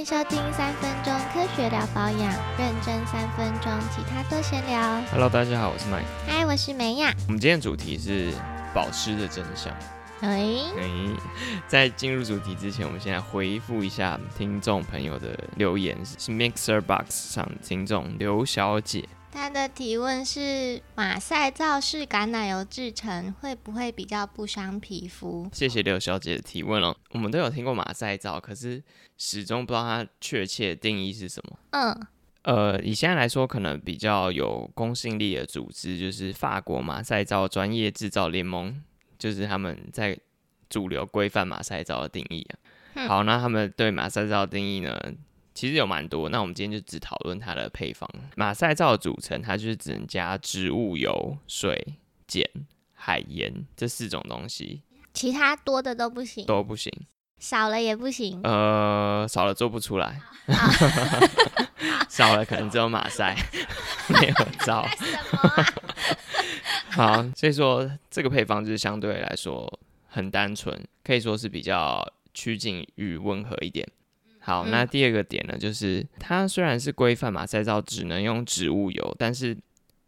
[0.00, 4.98] 迎收听三分钟科学聊保养，认真三分钟，其他都闲聊。
[5.12, 6.06] Hello，大家好，我是 Mike。
[6.26, 7.14] 嗨，我是梅亚。
[7.26, 8.32] 我们今天的主题是
[8.74, 9.70] 保湿的真相。
[10.22, 10.38] 哎，
[10.78, 11.10] 诶，
[11.68, 19.06] 在进入主题之前，我们先来回复一下听众朋友的留言，是 Mixer Box 上的听众刘小姐。
[19.32, 25.48] 他的提问是：马赛皂是橄榄油制成，会不会比较不伤皮肤？
[25.52, 26.94] 谢谢刘小姐的提问哦。
[27.12, 28.82] 我们都有听过马赛皂，可是
[29.16, 31.58] 始终不知道它确切的定义是什么。
[31.70, 32.06] 嗯，
[32.42, 38.82] 呃，以现在来说，可能比较有公信力的组织就是法国马赛皂专业制造联盟，
[39.18, 40.18] 就是他们在
[40.68, 42.58] 主流规范马赛皂的定义啊。
[42.94, 45.00] 嗯好，那他们对马赛皂的定义呢，
[45.54, 46.28] 其实有蛮多。
[46.28, 48.08] 那我们今天就只讨论它的配方。
[48.36, 51.94] 马赛皂的组成，它就是只能加植物油、水、
[52.26, 52.42] 碱、
[52.94, 54.82] 海盐这四种东西
[55.12, 56.92] 其他多的都不行，都不行。
[57.38, 58.38] 少了也不行。
[58.44, 60.20] 呃，少了做不出来，
[62.08, 63.34] 少了可能只有马赛，
[64.08, 64.86] 没有皂。
[66.92, 73.88] 好，所以说这个配方就是相对来说很单纯，可以说是比较趋近于温和一点。
[74.40, 79.56] 好，嗯那第二个点呢，就是它虽然是规范马赛皂只能用植物油，但是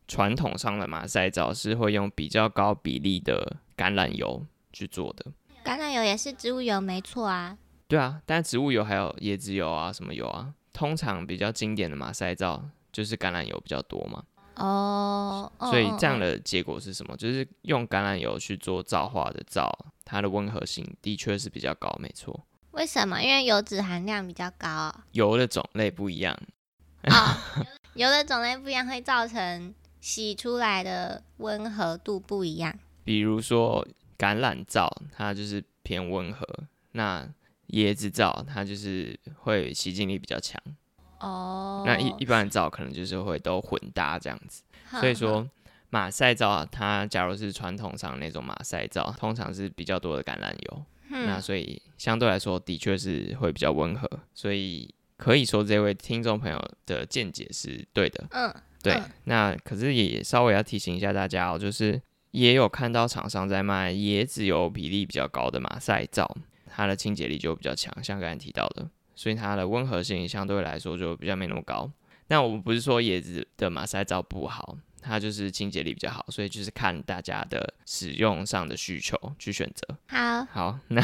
[0.08, 5.26] 传统上的马赛皂是会用比较高比例的橄榄油去做的。
[5.64, 7.56] 橄榄油也是植物油，没错啊。
[7.86, 14.24] 对啊，但植物油还有椰子油啊，什么油啊，通常比较经典的马赛皂就是橄榄油比较多嘛。
[14.56, 17.16] 哦，所以这样的的结果是什么？
[17.16, 19.70] 就是用橄榄油去做皂化的皂，
[20.04, 22.44] 它的温和性的确是比较高，没错。
[22.72, 23.22] 为什么？
[23.22, 26.36] 因为油脂含量比较高啊、油的种类不一样，
[27.04, 27.36] 哦，
[27.94, 32.78] 油的种类不一样，会造成洗出来的温和度不一样。
[33.04, 33.86] 比如说
[34.18, 36.44] 橄榄皂，它就是偏温和；
[36.92, 37.28] 那
[37.68, 40.60] 椰子皂，它就是会洗净力比较强。
[41.20, 44.62] 哦，那一一般的皂可能就是会都混搭这样子。
[45.00, 45.48] 所以说，
[45.90, 50.84] 马赛皂啊它假如是传统上那种马赛皂，通常是比较多的橄榄油。
[51.08, 58.24] 那嗯，所以相对来说，的确是会比较温和，所以可以说这位听众朋友的见解是对的。
[58.30, 66.36] 嗯，对，嗯那可是也稍微要提醒一下大家哦，就是也有看到厂商在卖椰子油比例比较高的马赛皂，
[66.66, 71.90] 它的清洁力就比较强，像刚才提到的，所以它的温和性相对来说就比较没那么高。
[72.28, 79.96] 那我们不是说椰子的马赛皂不好，它就是清洁力比较好，所以就是看大家的使用上的需求去选择。
[80.06, 81.02] 好，好，那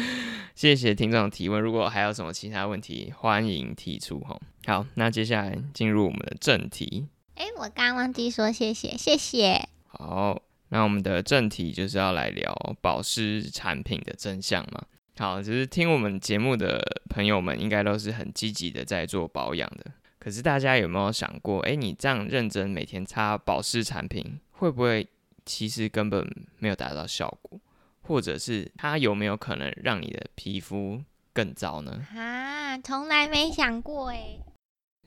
[0.54, 1.60] 谢谢听众的提问。
[1.60, 4.40] 如果还有什么其他问题，欢迎提出吼。
[4.66, 7.08] 好，那接下来进入我们的正题。
[7.34, 9.68] 哎，我刚刚忘记说谢谢，谢谢。
[9.88, 14.84] 好，那我们的正题就是要来聊保湿产品的真相嘛。
[15.18, 19.90] 好，就是听我们节目的朋友们，应该都是很积极的在做保养的。
[20.20, 25.08] 可是大家有没有想过，哎，你这样认真每天擦保湿产品，会不会
[25.46, 26.24] 其实根本
[26.58, 27.58] 没有达到效果，
[28.02, 32.06] 或者是它有没有可能让你的皮肤更糟呢？
[32.14, 34.38] 啊，从来没想过哎，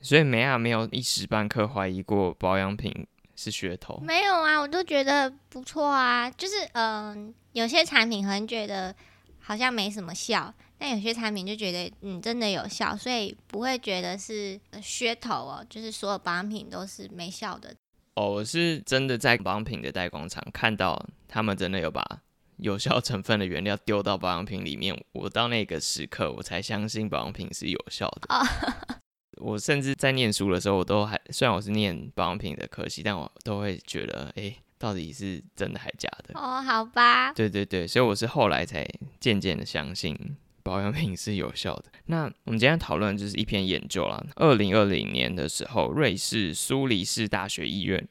[0.02, 4.02] 所以梅亚没有一时半刻怀疑过保养品是噱头。
[4.02, 6.28] 没有啊，我都觉得不错啊。
[6.28, 8.92] 就是嗯、有些产品可能觉得
[9.46, 15.66] 好像没什么效，但有些产品就觉得嗯真的有效，所以不会觉得是呃噱头哦。
[15.68, 17.74] 就是所有保养品都是没效的。
[18.14, 22.02] 哦，我是真的在保养品的代工厂看到他们真的有把
[22.58, 28.34] 有效成分的原料丢到保养品里面，我到那个时刻我才相信保养品是有效的。
[28.34, 28.46] 哦
[29.38, 36.38] 我甚至在念书的时候，我都还虽然我是念保养品的科系，但我都会觉得，诶，到底是真的还假的？
[36.38, 38.86] 哦，好吧，对对对，所以我是后来才
[39.18, 40.14] 渐渐的相信
[40.62, 41.84] 保养品是有效的。
[42.04, 48.06] 那我们今天讨论就是一篇研究啦，二零二零年的时候，瑞士苏黎世大学医院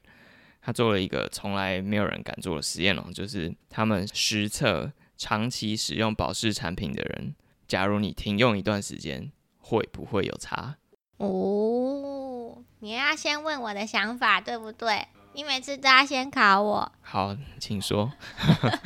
[0.64, 7.36] 他做了一个从来没有人敢做的实验哦，就是他们实测长期使用保湿产品的人，
[7.68, 10.78] 假如你停用一段时间，会不会有差？
[11.18, 15.06] 哦，你要先问我的想法，对不对？
[15.34, 16.92] 你每次都要先考我。
[17.02, 18.14] 好，请说。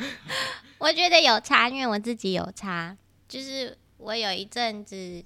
[0.78, 2.96] 我觉得有差，因为我自己有差。
[3.28, 5.22] 就是我有一阵子，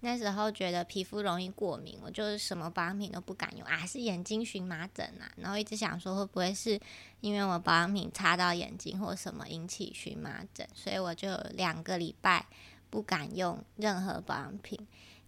[0.00, 6.80] 那时候觉得皮肤容易过敏，我就是什么保养品都不敢用啊，是眼睛荨麻疹啊，然后一直想说会不会是
[7.20, 12.44] 因为我保养品擦到眼睛或什么引起荨麻疹，所以我就有两个礼拜
[12.90, 14.84] 不敢用任何保养品。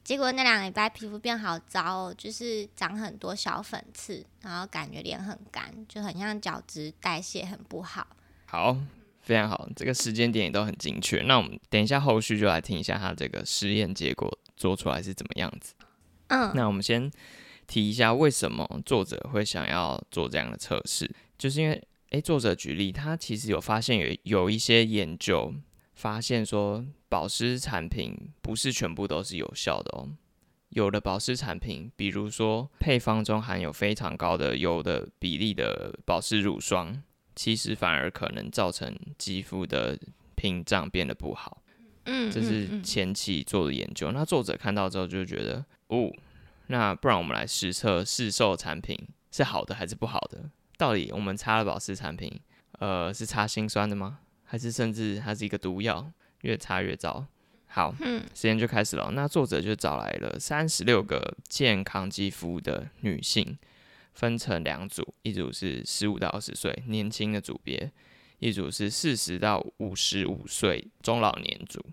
[0.06, 8.06] 结果那两个礼拜皮肤变好糟哦，就是长很多小粉刺，然后感觉脸很干，就很像角质代谢很不好。
[8.44, 8.76] 好，
[9.22, 11.22] 非常好，这个时间点也都很精确。
[11.22, 15.74] 那我们等一下后续就来听一下他这个实验结果做出来是怎么样子。
[16.28, 17.10] 嗯，那我们先
[17.66, 25.52] 提一下，为什么作者会想要做这样的测试，就是因为，诶，作者举例，他其实有发现有有一些研究
[25.96, 30.08] 发现说，保湿产品不是全部都是有效的哦。
[30.68, 37.02] 有的保湿产品，比如说配方中含有非常高的油的比例的保湿乳霜，
[37.34, 39.98] 其实反而可能造成肌肤的
[40.34, 41.62] 屏障变得不好。
[42.04, 44.12] 嗯，这是嗯前期做的研究。
[44.12, 46.12] 那作者看到之后就觉得，哦，
[46.66, 48.98] 那不然我们来实测市售产品
[49.32, 50.50] 是好的还是不好的？
[50.76, 52.30] 到底我们擦了保湿产品，
[52.72, 54.18] 呃，是擦心酸的吗？
[54.46, 56.10] 还是甚至它是一个毒药，
[56.40, 57.26] 越擦越糟？
[57.66, 59.10] 好，嗯实验就开始了。
[59.12, 63.58] 那作者就找来了三十六个健康肌肤的女性，
[64.14, 67.92] 分成两组，一组是十五到二十岁年轻的组别，
[68.38, 71.84] 一组是四十到五十五岁中老年组。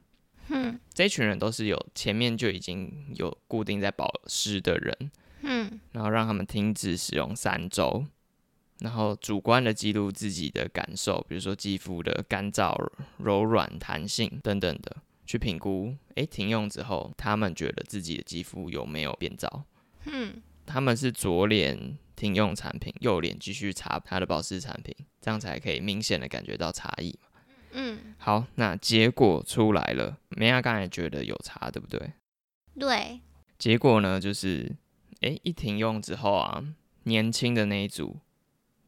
[0.49, 5.11] 嗯这一群人都是有前面就已经有固定在保湿的人，
[5.41, 8.05] 嗯然后让他们停止使用三周，
[8.83, 12.75] 然后主观的记录自己的感受，比如说肌肤的干燥、
[13.17, 15.95] 柔软、弹性等等的，去评估。
[16.15, 19.63] 诶，停用之后，他们觉得自己的肌肤有没有变糟？
[20.05, 27.17] 嗯他们是左脸停用产品，右脸继续擦他的保湿产品，这样才可以明显的感觉到差异。
[27.71, 32.11] 嗯，好，那结果出来了，梅亚刚才觉得有差，对不对？
[32.77, 33.21] 对，
[33.57, 34.75] 结果呢，就是
[35.21, 36.61] 诶，一停用之后啊，
[37.03, 38.17] 年轻的那一组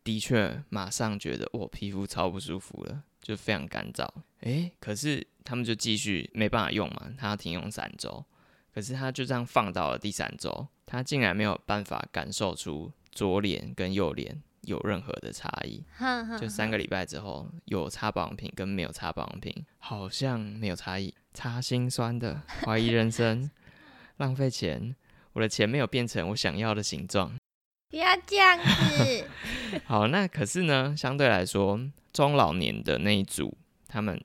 [0.05, 4.07] 的确马上觉得我皮肤超不舒服了，就非常干燥。
[4.41, 8.23] 诶，可是他们就继续没办法用嘛，他要停用三周，
[8.71, 15.83] 可是他就这样放到了第三周，他竟然没有办法感受出左脸跟右脸有任何的差异。
[16.39, 23.49] 就三个礼拜之后，有擦保养品跟没有擦保养品好像没有差异，擦心酸的，怀疑人生，
[24.17, 24.95] 浪费钱，
[25.33, 27.35] 我的钱没有变成我想要的形状。
[27.89, 29.27] 不要这样子，
[29.85, 31.79] 好，那可是呢，相对来说，
[32.11, 34.21] 中老年的那一组，他们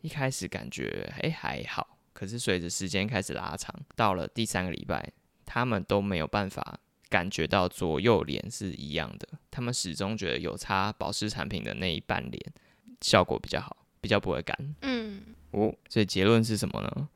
[0.00, 5.12] 一开始感觉诶还好，可是随着时间开始拉长，到了第三个礼拜，
[5.46, 6.78] 他们都没有办法
[7.08, 12.52] 感觉到左右脸是一样的，他们始终觉得有擦保湿产品的那一半脸
[13.00, 14.56] 效果比较好，比较不会干。
[14.82, 15.22] 嗯。
[15.52, 17.08] 哦，所以结论是什么呢？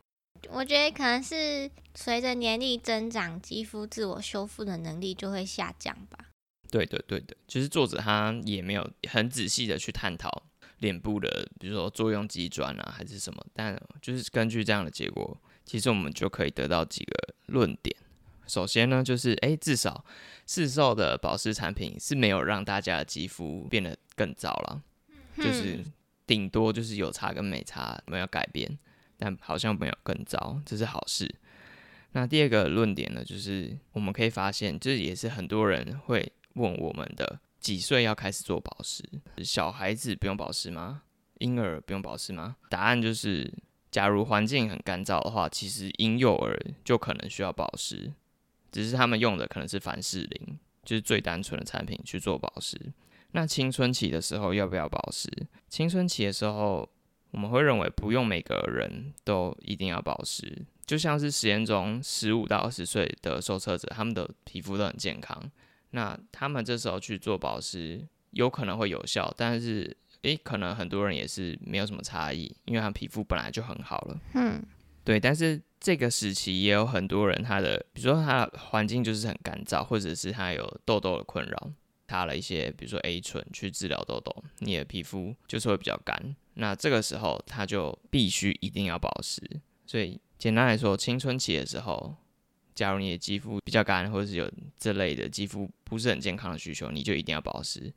[0.51, 6.19] 我觉得可能是随着年龄增长，肌肤自我修复的能力就会下降吧。
[6.71, 10.43] 对的，对的，就是作者他也没有很仔细的去探讨
[10.79, 17.97] 脸部的，比如说作用机转啊，还是什么，但就是根据这样的结果，其实我们就可以得到几个论点。
[18.47, 20.05] 首先呢，就是诶，至少
[20.47, 24.83] 市售的保湿产品是没有让大家的肌肤变得更糟了，
[25.37, 25.85] 就是
[26.27, 28.79] 顶多就是有差跟没差没有改变，
[29.19, 31.35] 但好像没有更糟，这是好事。
[32.13, 39.05] 那第二个论点呢，就是我们可以发现，这也是很多人会问我们的：几岁要开始做保湿？
[39.45, 41.03] 小孩子不用保湿吗？
[41.39, 42.57] 婴儿不用保湿吗？
[42.71, 43.53] 答案就是，
[43.91, 48.13] 假如环境很干燥的话，其实婴幼儿就可能需要保湿，
[48.73, 52.81] 只是他们用的可能是凡士林，就是最单纯的产品去做保湿。
[53.33, 55.31] 那青春期的时候要不要保湿？
[55.69, 56.89] 青春期的时候，
[57.31, 65.51] 我们会认为不用每个人都一定要保湿，就像是实验中十五到二十岁的受测者，他们的皮肤都很健康，
[65.91, 74.21] 那他们这时候去做保湿有可能会有效，但是诶，可能很多人也是没有什么差异，因为他皮肤本来就很好了。
[74.35, 74.63] 嗯
[75.05, 81.73] 对，但是这个时期也有很多人，他的比如说他的环境就是很干燥，或者是他有痘痘的困扰，
[82.09, 86.37] 擦了一些比如说 A 醇去治疗痘痘，你的皮肤就是会比较干。
[86.59, 89.41] 那这个时候他就必须一定要保湿。
[89.87, 92.17] 所以简单来说，青春期的时候，
[92.75, 97.93] 假如你的肌肤比较干，或者是有这类的肌肤不是很健康的需求，你就一定要保湿。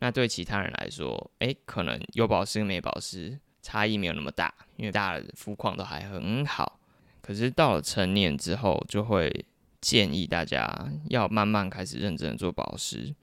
[0.00, 6.80] 那对其他人来说，诶，可能有保湿跟没保湿差异没有那么大，因为大家的肤况都还很好。
[7.20, 9.44] 可是到了成年之后，就会
[9.80, 13.14] 建议大家要慢慢开始认真的做保湿，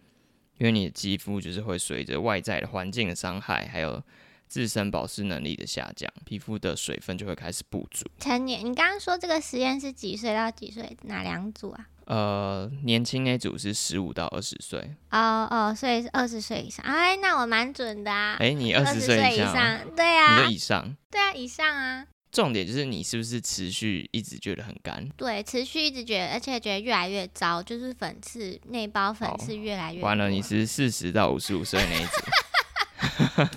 [0.57, 4.01] 因为你的肌肤就是会随着外在的环境的伤害，还有
[4.47, 8.05] 自身保湿能力的下降，皮肤的水分就会开始不足。
[8.19, 10.95] 成年，你刚刚说这个实验是几岁到几岁？
[11.03, 11.87] 哪两组啊？
[12.05, 16.85] 呃，年轻那组是十五到二十岁，哦哦，所以是二十岁以上。
[16.85, 18.37] 哎，那我蛮准的啊。
[18.39, 20.95] 哎、你二十岁岁以上对你啊就，以上。
[21.09, 22.05] 对啊，以上啊。
[22.31, 25.09] 重点就是你是不是持续一直觉得很干？
[25.17, 32.11] 对，持续一直觉得，而且觉得越来越糟，就是粉刺内包粉刺越来越完了，你是四十到五十五岁那一组。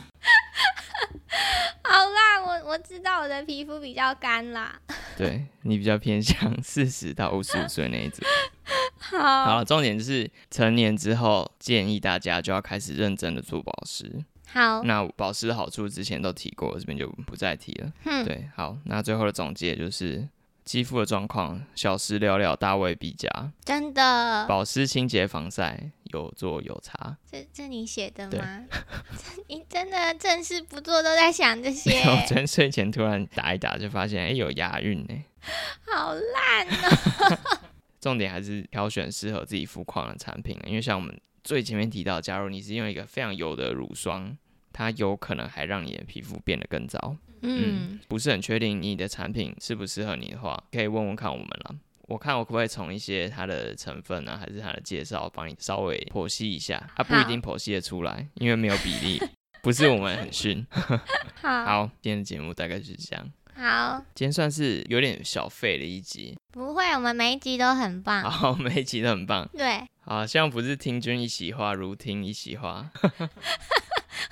[1.82, 2.40] 好啦，
[2.78, 4.80] 知道我的皮肤比较干啦。
[5.16, 8.22] 对你比较偏向四十到五十五岁那一组。
[8.98, 14.24] 好好，重点就是成年之后，建议大家就要开始认真的做保湿。
[14.50, 17.92] 好，那保湿的好处之前都提过，这边就不再提了。
[18.04, 20.26] 哼，对，好，那最后的总结就是
[20.68, 23.26] 肌肤的状况小事聊聊，大未必加。
[23.64, 27.16] 真的，保湿、清洁、防晒有做有差。
[27.24, 28.66] 这这你写的对吗？
[29.48, 35.24] 你真的正事不做都在想这些，我昨天睡前突然打一打，就发现哎、有押韵呢。
[35.90, 37.38] 好烂哦。
[37.98, 44.36] 重点还是挑选适合自己肤况的产品，因为像我们最前面提到，假如你是用一个非常油的乳霜，
[44.78, 47.16] 它有可能还让你的皮肤变得更糟。
[47.42, 51.74] 嗯，不是很确定你的产品适不适合你的话，可以问问看我们啦。
[52.02, 56.88] 我看我可不可以从一些它的成分啊，还是它的介绍，帮你稍微剖析一下。
[56.96, 59.20] 它、不一定剖析得出来，因为没有比例，
[59.62, 60.64] 不是我们很逊。
[61.42, 63.28] 好，好，今天的节目大概就是这样。
[63.56, 68.22] 好，今天算是有点小废的一集，不会，我们每一集都很棒。
[68.22, 69.48] 好，每一集都很棒。
[69.52, 72.88] 对，好，希望不是听君一席话，如听一席话。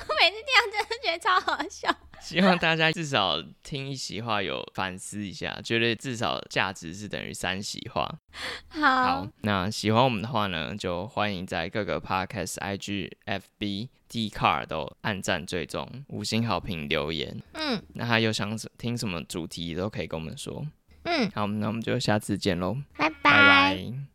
[0.08, 1.94] 我 每次听到真的觉得超好笑。
[2.20, 8.08] 希望大家至少听一席话，有反思一下，觉得至少价值是等于三席话。
[8.68, 17.40] 好好，，那喜欢我们的话呢，就欢迎在各个 podcast、IG、FB、D Car 都按赞追踪，五星好评留言。
[17.52, 20.66] 嗯那还有想听什么主题都可以跟我们说。
[21.04, 23.96] 嗯，好，那我们就下次见喽，拜拜拜